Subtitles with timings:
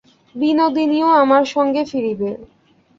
[0.35, 2.29] বিনোদিনীও আমার সঙ্গে ফিরিবে।